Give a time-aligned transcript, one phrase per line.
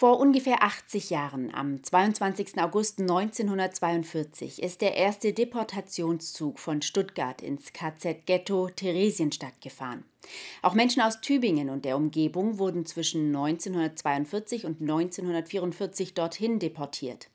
[0.00, 2.58] Vor ungefähr 80 Jahren, am 22.
[2.58, 10.04] August 1942, ist der erste Deportationszug von Stuttgart ins KZ-Ghetto Theresienstadt gefahren.
[10.62, 17.28] Auch Menschen aus Tübingen und der Umgebung wurden zwischen 1942 und 1944 dorthin deportiert.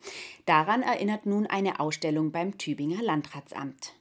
[0.48, 3.94] Daran erinnert nun eine Ausstellung beim Tübinger Landratsamt.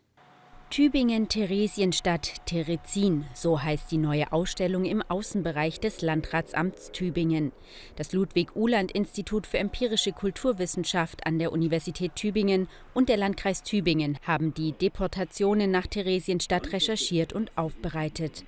[0.75, 7.52] Tübingen-Theresienstadt Terezin, so heißt die neue Ausstellung im Außenbereich des Landratsamts Tübingen.
[7.95, 14.73] Das Ludwig-Uhland-Institut für empirische Kulturwissenschaft an der Universität Tübingen und der Landkreis Tübingen haben die
[14.73, 18.43] Deportationen nach Theresienstadt recherchiert und aufbereitet.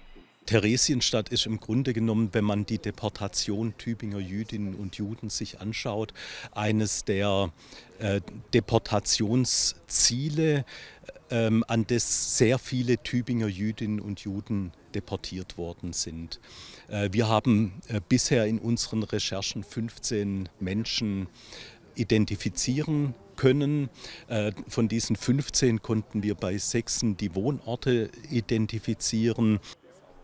[0.47, 6.13] Theresienstadt ist im Grunde genommen, wenn man die Deportation Tübinger Jüdinnen und Juden sich anschaut,
[6.53, 7.53] eines der
[7.99, 8.23] äh,
[8.55, 10.65] Deportationsziele,
[11.31, 16.41] ähm, an das sehr viele Tübinger Jüdinnen und Juden deportiert worden sind.
[16.89, 21.29] Äh, wir haben äh, bisher in unseren Recherchen 15 Menschen
[21.97, 23.91] identifizieren können.
[24.29, 29.61] Äh, von diesen 15 konnten wir bei sechsen die Wohnorte identifizieren.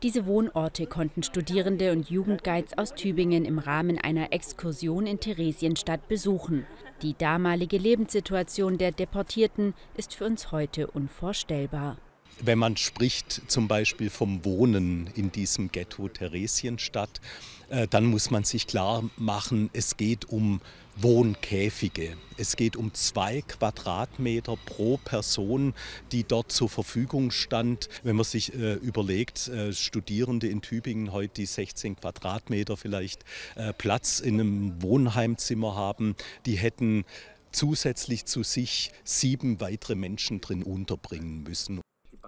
[0.02, 6.66] Diese Wohnorte konnten Studierende und Jugendguides aus Tübingen im Rahmen einer Exkursion in Theresienstadt besuchen.
[7.02, 11.98] Die damalige Lebenssituation der Deportierten ist für uns heute unvorstellbar.
[12.44, 17.20] Wenn man spricht zum Beispiel vom Wohnen in diesem Ghetto Theresienstadt,
[17.68, 20.60] äh, dann muss man sich klar machen, es geht um
[20.96, 22.16] Wohnkäfige.
[22.36, 25.72] Es geht um zwei Quadratmeter pro Person,
[26.10, 27.88] die dort zur Verfügung stand.
[28.02, 33.72] Wenn man sich äh, überlegt, äh, Studierende in Tübingen heute die 16 Quadratmeter vielleicht äh,
[33.72, 37.04] Platz in einem Wohnheimzimmer haben, die hätten
[37.52, 41.80] zusätzlich zu sich sieben weitere Menschen drin unterbringen müssen.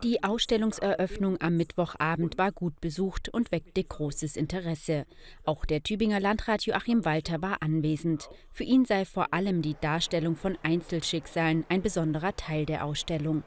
[0.04, 5.06] Die Ausstellungseröffnung am Mittwochabend war gut besucht und weckte großes Interesse.
[5.46, 8.28] Auch der Tübinger Landrat Joachim Walter war anwesend.
[8.52, 13.44] Für ihn sei vor allem die Darstellung von Einzelschicksalen ein besonderer Teil der Ausstellung.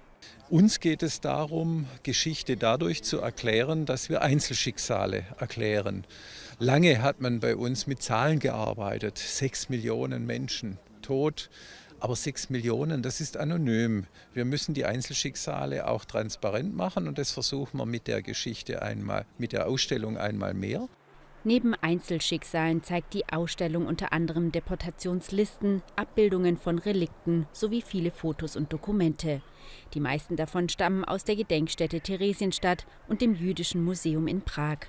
[0.50, 6.08] Uns geht es darum, Geschichte dadurch zu erklären, dass wir Einzelschicksale erklären.
[6.58, 9.20] Lange hat man bei uns mit Zahlen gearbeitet.
[9.20, 11.52] Sechs Millionen Menschen tot,
[12.00, 14.06] aber sechs Millionen, das ist anonym.
[14.34, 19.26] Wir müssen die Einzelschicksale auch transparent machen und das versuchen wir mit der Geschichte einmal,
[19.38, 20.88] mit der Ausstellung einmal mehr.
[21.44, 28.74] Neben Einzelschicksalen zeigt die Ausstellung unter anderem Deportationslisten, Abbildungen von Relikten sowie viele Fotos und
[28.74, 29.42] Dokumente.
[29.94, 34.80] Die meisten davon stammen aus der Gedenkstätte Theresienstadt und dem Jüdischen Museum in Prag.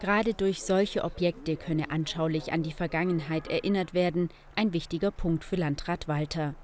[0.00, 5.56] Gerade durch solche Objekte könne anschaulich an die Vergangenheit erinnert werden, ein wichtiger Punkt für
[5.56, 6.54] Landrat Walter.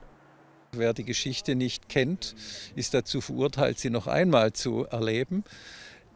[0.72, 2.34] Wer die Geschichte nicht kennt,
[2.76, 5.44] ist dazu verurteilt, sie noch einmal zu erleben.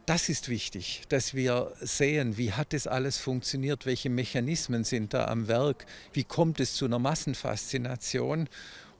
[0.05, 5.25] Das ist wichtig, dass wir sehen, wie hat das alles funktioniert, welche Mechanismen sind da
[5.25, 8.47] am Werk, wie kommt es zu einer Massenfaszination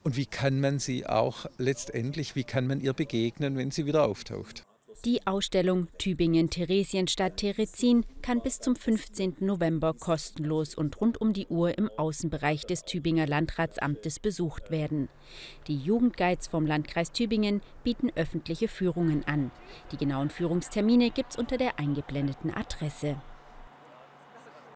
[0.02, 4.04] und wie kann man sie auch letztendlich, wie kann man ihr begegnen, wenn sie wieder
[4.04, 4.64] auftaucht.
[5.06, 9.36] Die Ausstellung Tübingen Theresienstadt Terezin kann bis zum 15.
[9.38, 15.08] November kostenlos und rund um die Uhr im Außenbereich des Tübinger Landratsamtes besucht werden.
[15.68, 19.52] Die Jugendguides vom Landkreis Tübingen bieten öffentliche Führungen an.
[19.92, 23.14] Die genauen Führungstermine gibt's unter der eingeblendeten Adresse.